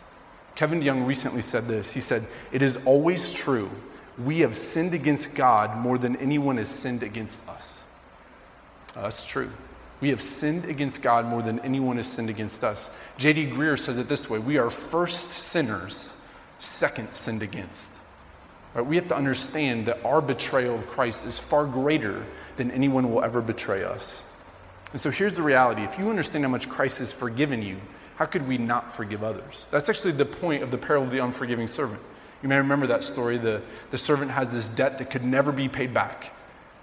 [0.57, 1.93] Kevin DeYoung recently said this.
[1.93, 3.71] He said, It is always true.
[4.19, 7.85] We have sinned against God more than anyone has sinned against us.
[8.97, 9.53] Uh, that's true.
[10.01, 12.91] We have sinned against God more than anyone has sinned against us.
[13.19, 13.51] J.D.
[13.51, 16.13] Greear says it this way We are first sinners
[16.59, 17.91] second sinned against.
[18.75, 18.85] Right?
[18.85, 22.25] We have to understand that our betrayal of Christ is far greater
[22.57, 24.23] than anyone will ever betray us.
[24.93, 27.79] And so here's the reality if you understand how much Christ has forgiven you,
[28.17, 29.69] how could we not forgive others?
[29.71, 32.01] That's actually the point of the parable of the unforgiving servant.
[32.43, 33.39] You may remember that story.
[33.39, 36.33] The, the servant has this debt that could never be paid back.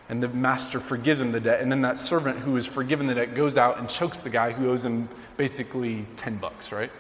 [0.10, 1.62] And the master forgives him the debt.
[1.62, 4.52] And then that servant who is forgiven the debt goes out and chokes the guy
[4.52, 5.08] who owes him
[5.38, 6.92] basically 10 bucks, right?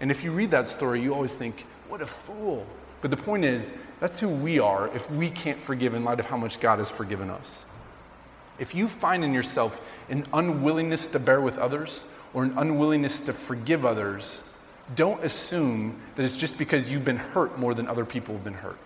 [0.00, 2.66] And if you read that story, you always think, what a fool.
[3.00, 6.26] But the point is, that's who we are if we can't forgive in light of
[6.26, 7.64] how much God has forgiven us.
[8.58, 13.32] If you find in yourself an unwillingness to bear with others or an unwillingness to
[13.32, 14.42] forgive others,
[14.94, 18.54] don't assume that it's just because you've been hurt more than other people have been
[18.54, 18.78] hurt.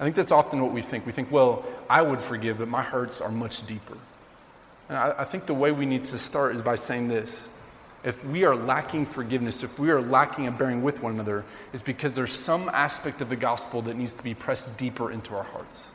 [0.00, 1.06] I think that's often what we think.
[1.06, 3.96] We think, well, I would forgive, but my hurts are much deeper.
[4.88, 7.48] And I, I think the way we need to start is by saying this.
[8.04, 11.82] If we are lacking forgiveness, if we are lacking a bearing with one another, is
[11.82, 15.42] because there's some aspect of the gospel that needs to be pressed deeper into our
[15.42, 15.88] hearts.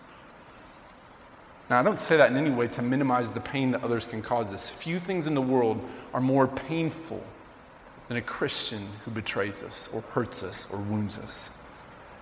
[1.69, 4.21] Now, I don't say that in any way to minimize the pain that others can
[4.21, 4.69] cause us.
[4.69, 5.81] Few things in the world
[6.13, 7.23] are more painful
[8.09, 11.51] than a Christian who betrays us or hurts us or wounds us.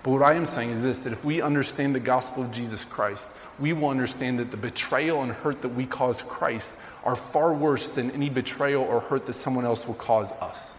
[0.03, 2.85] But what I am saying is this that if we understand the gospel of Jesus
[2.85, 3.27] Christ,
[3.61, 7.89] we will understand that the betrayal and hurt that we cause Christ are far worse
[7.89, 10.73] than any betrayal or hurt that someone else will cause us.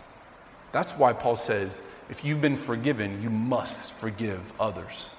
[0.73, 5.15] That's why Paul says, if you've been forgiven, you must forgive others.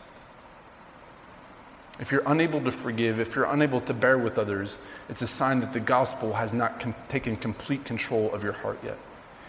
[1.99, 4.77] If you're unable to forgive, if you're unable to bear with others,
[5.09, 8.79] it's a sign that the gospel has not com- taken complete control of your heart
[8.83, 8.97] yet.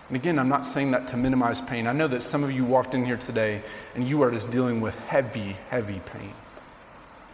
[0.09, 1.87] And again, I'm not saying that to minimize pain.
[1.87, 3.63] I know that some of you walked in here today
[3.95, 6.33] and you are just dealing with heavy, heavy pain.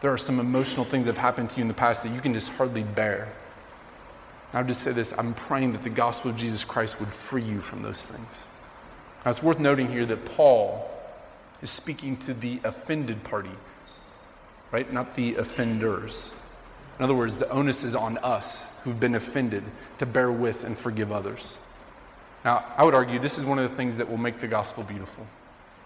[0.00, 2.20] There are some emotional things that have happened to you in the past that you
[2.20, 3.28] can just hardly bear.
[4.52, 7.60] I'll just say this I'm praying that the gospel of Jesus Christ would free you
[7.60, 8.48] from those things.
[9.24, 10.90] Now, it's worth noting here that Paul
[11.62, 13.50] is speaking to the offended party,
[14.72, 14.90] right?
[14.90, 16.32] Not the offenders.
[16.98, 19.62] In other words, the onus is on us who've been offended
[19.98, 21.58] to bear with and forgive others.
[22.44, 24.82] Now, I would argue this is one of the things that will make the gospel
[24.82, 25.26] beautiful.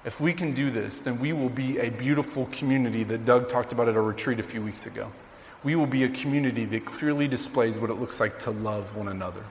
[0.04, 3.72] If we can do this, then we will be a beautiful community that Doug talked
[3.72, 5.10] about at our retreat a few weeks ago.
[5.62, 9.08] We will be a community that clearly displays what it looks like to love one
[9.08, 9.42] another.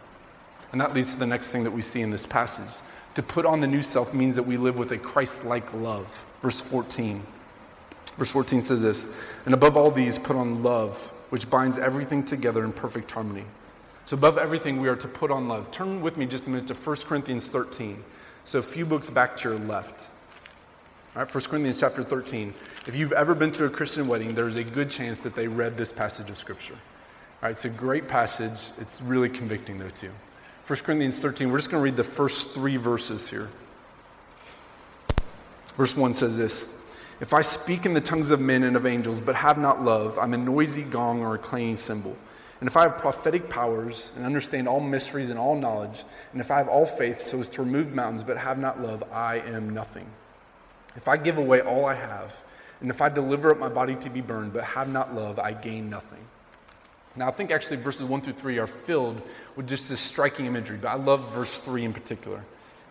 [0.72, 2.84] And that leads to the next thing that we see in this passage.
[3.16, 6.26] To put on the new self means that we live with a Christ like love.
[6.42, 7.22] Verse 14.
[8.18, 9.10] Verse 14 says this
[9.46, 13.46] And above all these, put on love, which binds everything together in perfect harmony.
[14.06, 15.72] So, above everything, we are to put on love.
[15.72, 18.04] Turn with me just a minute to 1 Corinthians 13.
[18.46, 20.10] So, a few books back to your left.
[21.16, 22.56] All right, 1 Corinthians chapter 13.
[22.88, 25.78] If you've ever been to a Christian wedding, there's a good chance that they read
[25.78, 26.74] this passage of Scripture.
[26.74, 26.80] All
[27.44, 28.72] right, it's a great passage.
[28.82, 30.10] It's really convicting, though, too.
[30.66, 33.50] 1 Corinthians 13, we're just going to read the first three verses here.
[35.78, 36.76] Verse 1 says this
[37.22, 40.18] If I speak in the tongues of men and of angels, but have not love,
[40.18, 42.18] I'm a noisy gong or a clanging cymbal.
[42.60, 46.50] And if I have prophetic powers and understand all mysteries and all knowledge, and if
[46.50, 49.70] I have all faith so as to remove mountains but have not love, I am
[49.76, 50.08] nothing.
[50.96, 52.42] If I give away all I have,
[52.82, 55.54] and if I deliver up my body to be burned but have not love, I
[55.54, 56.20] gain nothing.
[57.16, 59.22] Now, I think actually verses 1 through 3 are filled
[59.56, 62.44] with just this striking imagery, but I love verse 3 in particular.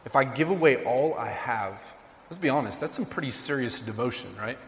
[0.05, 1.81] If I give away all I have,
[2.31, 4.59] let's be honest, that's some pretty serious devotion, right?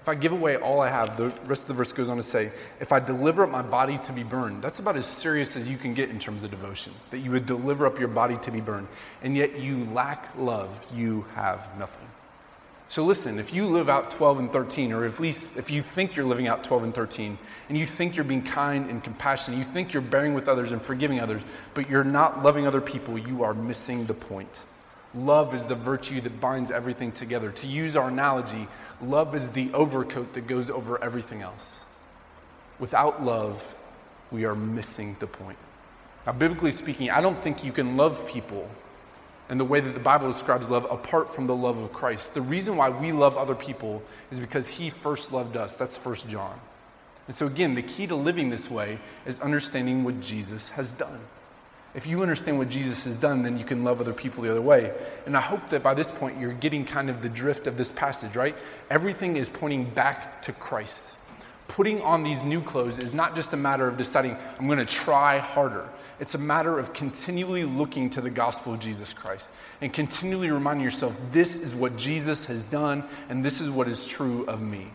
[0.00, 2.22] If I give away all I have, the rest of the verse goes on to
[2.22, 5.68] say, if I deliver up my body to be burned, that's about as serious as
[5.68, 8.50] you can get in terms of devotion, that you would deliver up your body to
[8.50, 8.88] be burned,
[9.22, 12.08] and yet you lack love, you have nothing.
[12.90, 16.16] So listen, if you live out 12 and 13, or at least if you think
[16.16, 19.64] you're living out 12 and 13, and you think you're being kind and compassionate, you
[19.64, 21.40] think you're bearing with others and forgiving others,
[21.72, 24.66] but you're not loving other people, you are missing the point.
[25.14, 27.52] Love is the virtue that binds everything together.
[27.52, 28.66] To use our analogy,
[29.00, 31.82] love is the overcoat that goes over everything else.
[32.80, 33.72] Without love,
[34.32, 35.58] we are missing the point.
[36.26, 38.68] Now, biblically speaking, I don't think you can love people
[39.50, 42.34] in the way that the Bible describes love apart from the love of Christ.
[42.34, 45.76] The reason why we love other people is because He first loved us.
[45.76, 46.58] That's First John.
[47.26, 51.20] And so, again, the key to living this way is understanding what Jesus has done.
[51.92, 54.62] If you understand what Jesus has done, then you can love other people the other
[54.62, 54.92] way.
[55.26, 57.90] And I hope that by this point you're getting kind of the drift of this
[57.90, 58.56] passage, right?
[58.88, 61.16] Everything is pointing back to Christ.
[61.66, 64.84] Putting on these new clothes is not just a matter of deciding, I'm going to
[64.84, 65.88] try harder.
[66.20, 70.84] It's a matter of continually looking to the gospel of Jesus Christ and continually reminding
[70.84, 74.88] yourself, this is what Jesus has done, and this is what is true of me.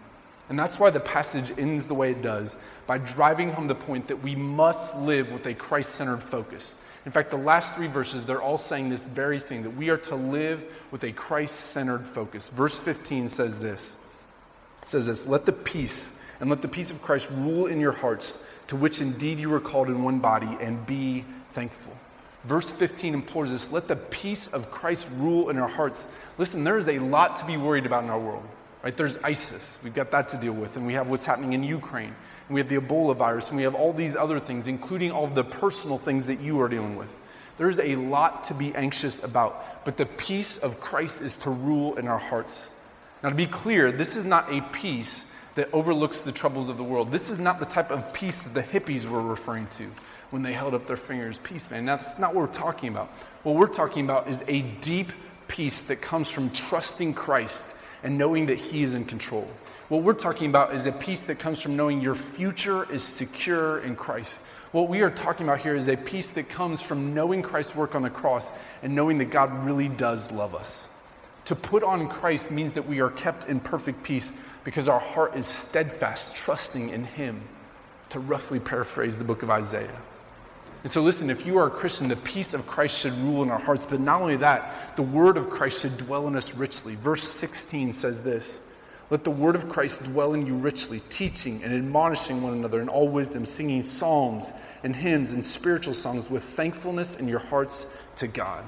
[0.47, 4.07] And that's why the passage ends the way it does by driving home the point
[4.07, 6.75] that we must live with a Christ centered focus.
[7.07, 9.97] In fact, the last three verses, they're all saying this very thing that we are
[9.97, 12.49] to live with a Christ centered focus.
[12.49, 13.97] Verse 15 says this
[14.83, 17.91] it says this Let the peace and let the peace of Christ rule in your
[17.91, 21.95] hearts, to which indeed you were called in one body, and be thankful.
[22.45, 26.05] Verse 15 implores us let the peace of Christ rule in our hearts.
[26.37, 28.47] Listen, there is a lot to be worried about in our world.
[28.83, 28.95] Right?
[28.95, 29.79] There's ISIS.
[29.83, 30.77] We've got that to deal with.
[30.77, 32.13] And we have what's happening in Ukraine.
[32.47, 33.49] And we have the Ebola virus.
[33.49, 36.69] And we have all these other things, including all the personal things that you are
[36.69, 37.11] dealing with.
[37.57, 39.85] There's a lot to be anxious about.
[39.85, 42.69] But the peace of Christ is to rule in our hearts.
[43.23, 45.25] Now, to be clear, this is not a peace
[45.55, 47.11] that overlooks the troubles of the world.
[47.11, 49.89] This is not the type of peace that the hippies were referring to
[50.29, 51.39] when they held up their fingers.
[51.43, 51.85] Peace, man.
[51.85, 53.07] That's not what we're talking about.
[53.43, 55.11] What we're talking about is a deep
[55.47, 57.65] peace that comes from trusting Christ
[58.03, 59.47] and knowing that He is in control.
[59.87, 63.79] What we're talking about is a peace that comes from knowing your future is secure
[63.79, 64.43] in Christ.
[64.71, 67.95] What we are talking about here is a peace that comes from knowing Christ's work
[67.95, 68.51] on the cross
[68.83, 70.87] and knowing that God really does love us.
[71.45, 74.33] To put on Christ means that we are kept in perfect peace
[74.65, 77.41] because our heart is steadfast, trusting in Him,
[78.09, 80.01] to roughly paraphrase the book of Isaiah.
[80.83, 83.49] And so, listen, if you are a Christian, the peace of Christ should rule in
[83.49, 83.85] our hearts.
[83.85, 86.95] But not only that, the word of Christ should dwell in us richly.
[86.95, 88.61] Verse 16 says this
[89.09, 92.89] Let the word of Christ dwell in you richly, teaching and admonishing one another in
[92.89, 94.51] all wisdom, singing psalms
[94.83, 97.87] and hymns and spiritual songs with thankfulness in your hearts
[98.17, 98.63] to God.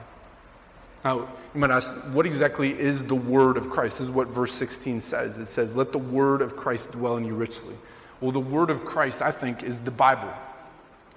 [1.04, 1.20] Now,
[1.54, 4.00] you might ask, what exactly is the word of Christ?
[4.00, 5.38] This is what verse 16 says.
[5.38, 7.76] It says, Let the word of Christ dwell in you richly.
[8.20, 10.34] Well, the word of Christ, I think, is the Bible.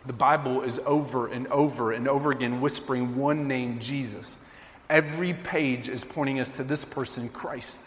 [0.06, 4.38] The Bible is over and over and over again whispering one name, Jesus.
[4.88, 7.80] Every page is pointing us to this person, Christ.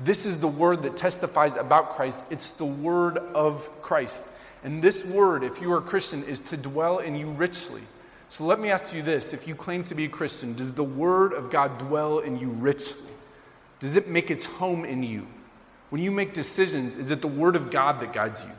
[0.00, 2.24] This is the word that testifies about Christ.
[2.30, 4.24] It's the word of Christ.
[4.64, 7.82] And this word, if you are a Christian, is to dwell in you richly.
[8.28, 10.84] So let me ask you this if you claim to be a Christian, does the
[10.84, 13.10] word of God dwell in you richly?
[13.80, 15.26] Does it make its home in you?
[15.90, 18.50] When you make decisions, is it the word of God that guides you?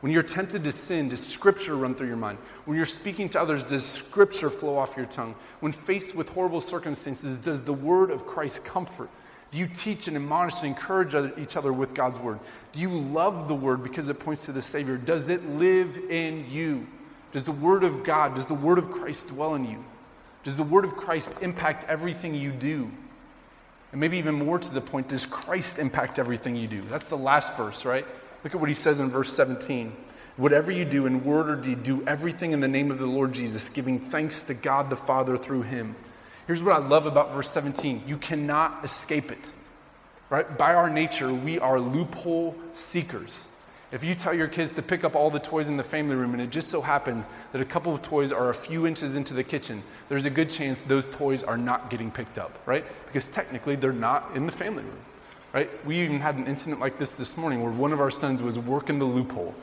[0.00, 2.38] When you're tempted to sin, does scripture run through your mind?
[2.64, 5.34] When you're speaking to others, does scripture flow off your tongue?
[5.60, 9.08] When faced with horrible circumstances, does the word of Christ comfort?
[9.50, 12.40] Do you teach and admonish and encourage each other with God's word?
[12.72, 14.96] Do you love the word because it points to the Savior?
[14.96, 16.86] Does it live in you?
[17.36, 19.84] Does the word of God, does the word of Christ dwell in you?
[20.42, 22.90] Does the word of Christ impact everything you do?
[23.92, 26.80] And maybe even more to the point, does Christ impact everything you do?
[26.88, 28.06] That's the last verse, right?
[28.42, 29.94] Look at what he says in verse 17.
[30.38, 33.34] Whatever you do in word or deed, do everything in the name of the Lord
[33.34, 35.94] Jesus, giving thanks to God the Father through him.
[36.46, 39.52] Here's what I love about verse 17 you cannot escape it.
[40.30, 40.56] Right?
[40.56, 43.46] By our nature, we are loophole seekers.
[43.92, 46.32] If you tell your kids to pick up all the toys in the family room
[46.32, 49.32] and it just so happens that a couple of toys are a few inches into
[49.32, 52.84] the kitchen, there's a good chance those toys are not getting picked up, right?
[53.06, 54.98] Because technically they're not in the family room
[55.56, 55.86] right?
[55.86, 58.58] We even had an incident like this this morning where one of our sons was
[58.58, 59.54] working the loophole.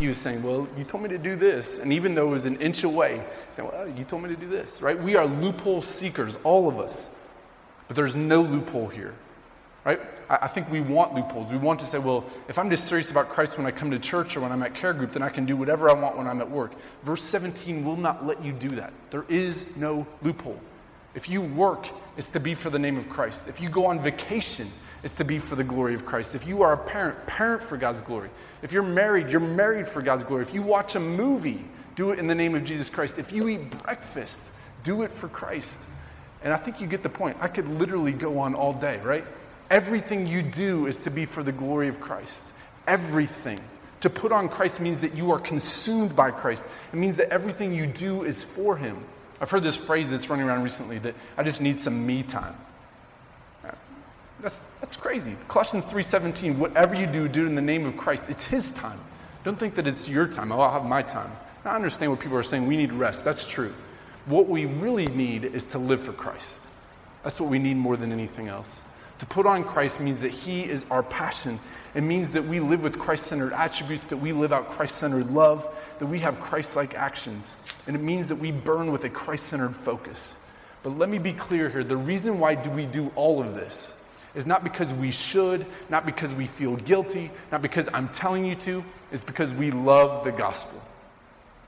[0.00, 1.78] He was saying, Well, you told me to do this.
[1.78, 3.22] And even though it was an inch away,
[3.52, 4.98] saying, Well, you told me to do this, right?
[4.98, 7.14] We are loophole seekers, all of us.
[7.86, 9.14] But there's no loophole here,
[9.84, 10.00] right?
[10.40, 11.52] I think we want loopholes.
[11.52, 13.98] We want to say, Well, if I'm just serious about Christ when I come to
[13.98, 16.26] church or when I'm at care group, then I can do whatever I want when
[16.26, 16.72] I'm at work.
[17.02, 18.92] Verse 17 will not let you do that.
[19.10, 20.58] There is no loophole.
[21.14, 23.46] If you work, it's to be for the name of Christ.
[23.46, 24.70] If you go on vacation,
[25.02, 26.34] it's to be for the glory of Christ.
[26.34, 28.30] If you are a parent, parent for God's glory.
[28.62, 30.42] If you're married, you're married for God's glory.
[30.42, 31.64] If you watch a movie,
[31.94, 33.18] do it in the name of Jesus Christ.
[33.18, 34.42] If you eat breakfast,
[34.82, 35.78] do it for Christ.
[36.42, 37.36] And I think you get the point.
[37.40, 39.24] I could literally go on all day, right?
[39.72, 42.46] Everything you do is to be for the glory of Christ.
[42.86, 43.58] Everything.
[44.02, 46.68] To put on Christ means that you are consumed by Christ.
[46.92, 49.02] It means that everything you do is for Him.
[49.40, 52.54] I've heard this phrase that's running around recently that I just need some me time.
[54.42, 55.36] That's, that's crazy.
[55.48, 58.24] Colossians 3.17, whatever you do, do it in the name of Christ.
[58.28, 59.00] It's his time.
[59.42, 60.52] Don't think that it's your time.
[60.52, 61.32] Oh, I'll have my time.
[61.64, 62.66] I understand what people are saying.
[62.66, 63.24] We need rest.
[63.24, 63.72] That's true.
[64.26, 66.60] What we really need is to live for Christ.
[67.22, 68.82] That's what we need more than anything else.
[69.22, 71.60] To put on Christ means that He is our passion.
[71.94, 75.30] It means that we live with Christ centered attributes, that we live out Christ centered
[75.30, 77.54] love, that we have Christ like actions.
[77.86, 80.38] And it means that we burn with a Christ centered focus.
[80.82, 83.96] But let me be clear here the reason why do we do all of this
[84.34, 88.56] is not because we should, not because we feel guilty, not because I'm telling you
[88.56, 90.82] to, it's because we love the gospel.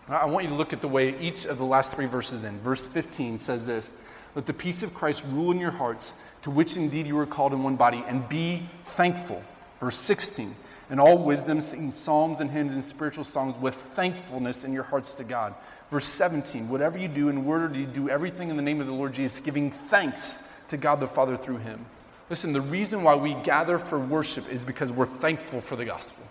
[0.08, 2.58] I want you to look at the way each of the last three verses in.
[2.58, 3.94] Verse 15 says this
[4.34, 7.52] Let the peace of Christ rule in your hearts, to which indeed you were called
[7.52, 9.42] in one body, and be thankful.
[9.78, 10.54] Verse 16
[10.90, 15.14] In all wisdom, sing psalms and hymns and spiritual songs with thankfulness in your hearts
[15.14, 15.54] to God.
[15.90, 18.86] Verse 17 Whatever you do in word or deed, do everything in the name of
[18.86, 21.84] the Lord Jesus, giving thanks to God the Father through him.
[22.30, 26.24] Listen, the reason why we gather for worship is because we're thankful for the gospel.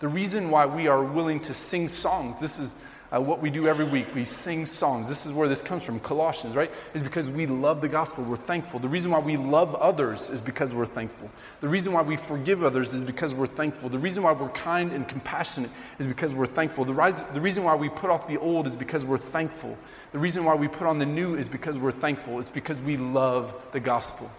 [0.00, 2.74] The reason why we are willing to sing songs, this is
[3.12, 4.14] uh, what we do every week.
[4.14, 5.08] We sing songs.
[5.08, 6.70] This is where this comes from, Colossians, right?
[6.94, 8.22] Is because we love the gospel.
[8.22, 8.78] We're thankful.
[8.78, 11.28] The reason why we love others is because we're thankful.
[11.60, 13.88] The reason why we forgive others is because we're thankful.
[13.88, 16.84] The reason why we're kind and compassionate is because we're thankful.
[16.84, 19.76] The, rise, the reason why we put off the old is because we're thankful.
[20.12, 22.38] The reason why we put on the new is because we're thankful.
[22.38, 24.30] It's because we love the gospel.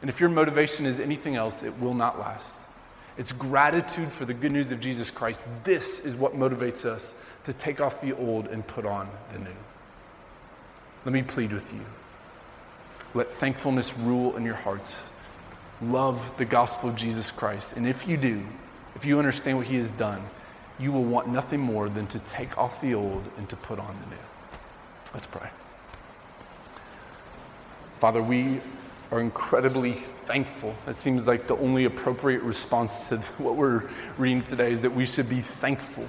[0.00, 2.56] And if your motivation is anything else, it will not last.
[3.16, 5.46] It's gratitude for the good news of Jesus Christ.
[5.64, 7.14] This is what motivates us
[7.46, 9.56] to take off the old and put on the new.
[11.04, 11.80] Let me plead with you.
[13.14, 15.08] Let thankfulness rule in your hearts.
[15.80, 17.76] love the gospel of Jesus Christ.
[17.76, 18.42] And if you do,
[18.94, 20.22] if you understand what he has done,
[20.78, 23.96] you will want nothing more than to take off the old and to put on
[24.02, 24.22] the new.
[25.14, 25.48] Let's pray.
[27.98, 28.60] Father, we
[29.12, 29.92] are incredibly
[30.24, 30.74] thankful.
[30.86, 33.88] It seems like the only appropriate response to what we're
[34.18, 36.08] reading today is that we should be thankful.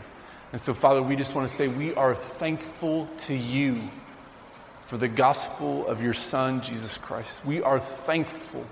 [0.52, 3.80] And so, Father, we just want to say we are thankful to you
[4.88, 7.45] for the gospel of your Son, Jesus Christ.
[7.45, 8.66] We are thankful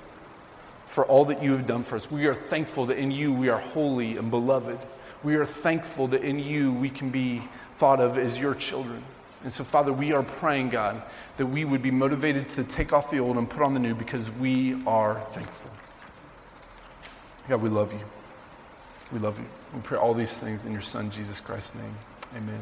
[0.88, 2.09] for all that you have done for us.
[2.09, 4.80] We are thankful that in you we are holy and beloved.
[5.23, 7.41] We are thankful that in you we can be
[7.76, 9.03] thought of as your children.
[9.43, 11.03] And so, Father, we are praying, God,
[11.36, 13.93] that we would be motivated to take off the old and put on the new
[13.93, 15.69] because we are thankful.
[17.49, 17.99] God, we love you.
[19.11, 19.45] We love you.
[19.76, 21.95] We pray all these things in your Son, Jesus Christ's name.
[22.38, 22.61] Amen.